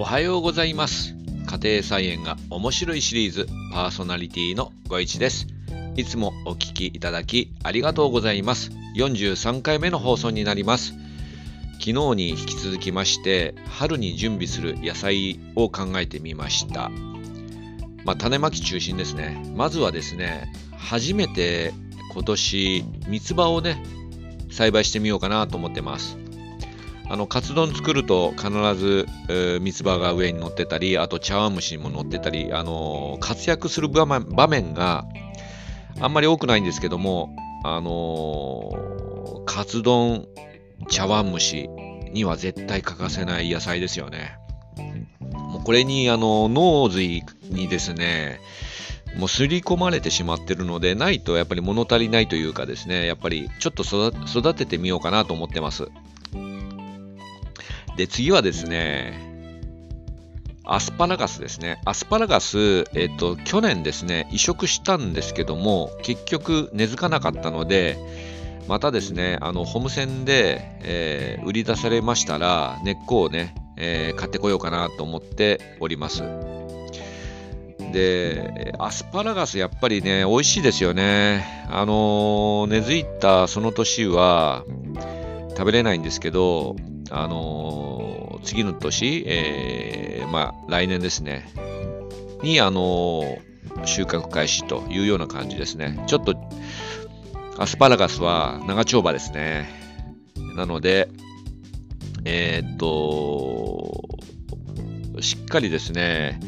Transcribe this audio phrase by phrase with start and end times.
[0.00, 1.16] おはようございます。
[1.48, 5.48] 家庭菜園が面白いシリーズパーソナリティのご一です。
[5.96, 8.70] いつもお聞きいただきありがとうございます。
[8.94, 10.92] 43回目の放送になります。
[11.80, 16.92] 昨日に引き続きまして春に準備する野菜を考えてみました。
[18.04, 19.52] まあ、種まき中心ですね。
[19.56, 21.74] まずはですね初めて
[22.12, 23.82] 今年三つ葉をね
[24.48, 26.27] 栽培してみようかなと思ってます。
[27.10, 35.06] あのカツ丼作ると必ず、えー、三つ葉が上に乗ってたりあと茶碗蒸しにも乗ってたり、あのー、活躍する場面が
[36.00, 40.26] あんまり多くないんですけども、あのー、カツ丼
[40.88, 41.68] 茶碗蒸し
[42.12, 44.36] には絶対欠かせない野菜ですよね。
[45.30, 48.40] もうこれにあの脳髄にですね、
[49.16, 55.88] もう刷り込まれてしまってるので、ないとやっぱり物足りないというかですね、やっぱりちょっと育ててみようかなと思ってます。
[57.98, 59.12] で、次はですね、
[60.64, 61.80] アスパラガスですね。
[61.84, 67.98] アスパラガス、えっ、と、去年ですね、移植したんですけども、結局根付かなかったので、
[68.68, 76.22] またですね、あの、ホームセンで、えー、売り出されましたら、根っこをね、えー、買ってこようかなと思っております。
[77.92, 81.66] で、アスパラガスやっぱりね、美味しいですよね。
[81.68, 84.62] あの、根付いたその年は
[85.56, 86.76] 食べれないんですけど、
[87.10, 91.48] あのー、次の年、えー、まあ、来年ですね、
[92.42, 96.02] に、あのー、収穫開始というような感じですね。
[96.06, 96.36] ちょっと、
[97.58, 99.68] アスパラガスは長丁場ですね。
[100.54, 101.08] なので、
[102.24, 104.04] え、っと、
[105.20, 106.38] しっかりですね、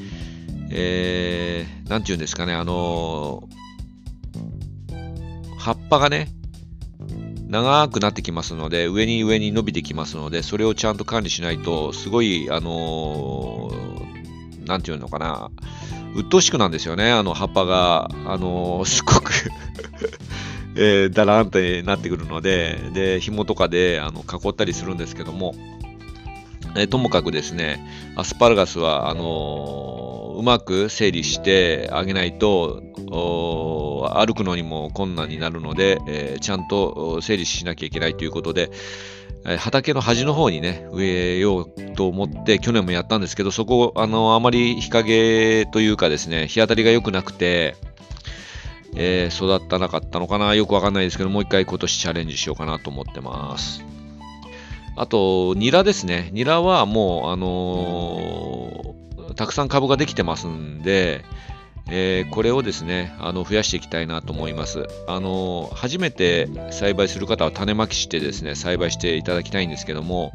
[0.70, 3.48] えー、なんて言うんですかね、あの
[5.58, 6.28] 葉っぱがね、
[7.50, 15.50] 長くなってきますので、上に上に伸びてきますので、それをちゃんと管理しないと、すごい、あのー、なんていうのかな、
[16.14, 19.32] 鬱陶しくなんですよね、あの葉っぱが、あのー、すごく
[20.76, 25.56] えー、だらんってなってくるので、で、紐とかであの囲ったりするんですけども、
[26.76, 38.70] えー、ともかくですね、アスパラガスは、あのー、うまく整理してあげないと、歩くのにも困難になるので、えー、ちゃんと整理しなきゃいけないということで、
[39.46, 47.76] え、畑の端の方にね、植えようと思って、去年もやったんですけど、そこ、あの、あまり日陰というかですね、日当たりが良くなくて、
[48.96, 53.84] えー、育たなかったのかなよくわかんないですけど、もう一回今年チャレンジしようかなと思ってます。
[54.96, 56.30] あと、ニラですね。
[56.32, 58.59] ニラはもう、あのー、
[59.40, 61.24] たくさん株ができてますんで、
[61.88, 64.86] えー、これをですね、あの増やしていきたいなと思います。
[65.08, 70.34] あの初めて栽培する方は種まきしてですね、栽培していただきたいんですけども、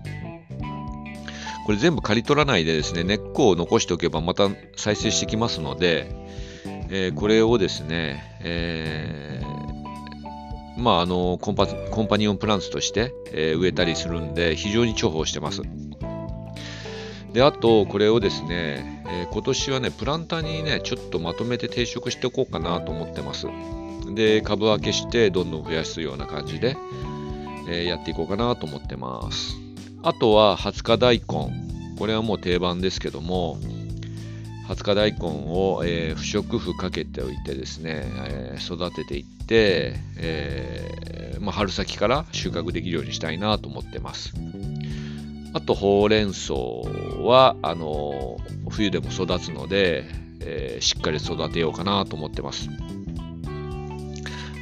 [1.67, 6.09] これ全部刈り取らないでですね、根っこを残しておけばまた再生してきますので、
[6.89, 15.61] えー、これをですね、えー、まあ、あのコンパ、コンパニオンプランツとして、え、植えたりするんで、非常に重宝してます。
[17.35, 23.47] で、あと、これをですね、えー、今年はね、プランターにね、ちょっとまとめて定食しておこうかなと思ってます。
[24.15, 26.77] で、株分けして、どんどん増やすような感じで、
[27.67, 29.57] えー、やっていこうかなと思ってます。
[30.01, 31.25] あとは、20日大根。
[31.99, 33.57] これはもう定番ですけども、
[34.69, 44.33] 20日大根を、えー、不織布かけておいてですね、えー、育てていって、えー、まあ、春先から収穫できるようにしたいなと思ってます。
[45.55, 48.37] あと、ほうれん草は、あの
[48.69, 50.03] 冬でも育つので、
[50.41, 52.67] えしっかり育てようかなと思ってます。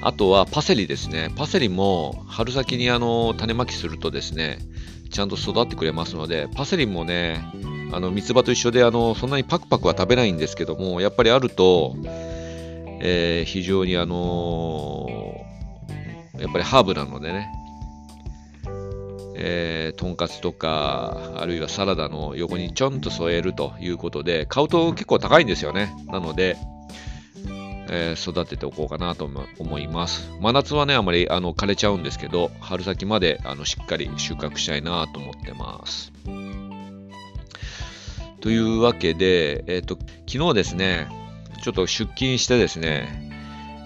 [0.04, 1.32] あとはパセリですね。
[1.36, 4.60] パセリも春先にあの種まきするとですね、
[5.10, 7.44] ちゃんと育ってくれますので、パセリもね、
[7.92, 11.96] あの三つ葉と一緒であのそんなにパクパクは食べないんですけどもやっぱりあると、
[13.02, 17.50] えー、非常にあのー、やっぱりハーブなのでね、
[19.46, 25.94] えー、とんかつとかあるいはサラダの横にちょんと添えるということで買うと結構高いんですよね。
[26.08, 26.56] なので、
[27.90, 29.30] えー、育てておこうかなと
[29.60, 30.32] 思います。
[30.40, 36.14] 真夏はねあまりあの枯れちゃうんですけど春先まであのしっかり収穫したいなと思ってます。
[38.40, 39.98] というわけで、えっ、ー、と、
[40.28, 41.08] 昨日ですね、
[41.64, 43.32] ちょっと出勤してですね、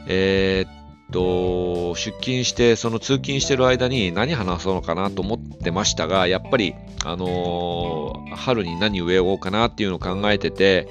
[0.07, 5.35] えー、っと、出勤して、その通勤してる間に何話そうかなと思
[5.67, 10.87] ってましたが、やっぱり、あのー、春に何植えようかなっていうのを考えてて、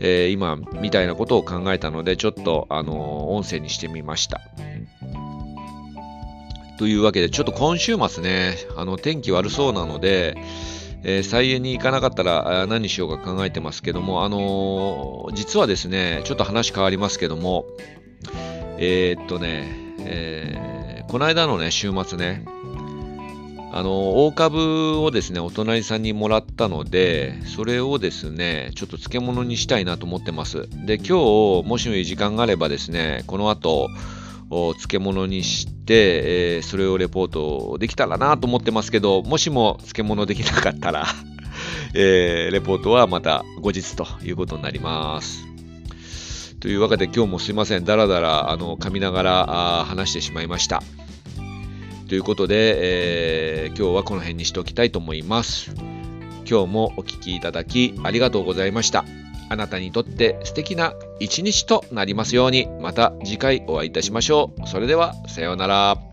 [0.00, 4.40] えー、今、みたいなことを考えたので、ちょっと、あの音声にしてみました。
[6.78, 10.36] というわけで、ちょっと今週末ね、あの天気悪そうなので、
[11.04, 17.66] えー、菜園に行かなかったら何しようか考えてますけども、あのー、実はですね、ちょっと話変わりますけども、
[18.78, 19.68] えー、っとね、
[20.00, 22.44] えー、この間のね、週末ね、
[23.70, 30.68] あの、大株をですね、お隣さんにもらったので、それをですね、ちょっと漬物にしたいなと思ってます。
[30.86, 33.88] で、今日、もしもいい時間があればですね、この後、
[34.50, 41.06] 漬物にして、えー、それをレポートできたらなと思ってますけど、もしも漬物できなかったら
[41.94, 45.46] えー、レポートはまた後日ということになります。
[46.60, 50.82] というわけで今日もすいません、だらだらあの噛みながら話してしまいました。
[52.08, 55.72] ということで、えー、今日はこの辺にしておきたいと思います。
[56.48, 59.04] 今日もお聴きいただきありがとうございました。
[59.50, 64.66] あなたにとって素敵な一日となりますように、また次回お会いいたしましょう。
[64.66, 66.07] それでは、さようなら。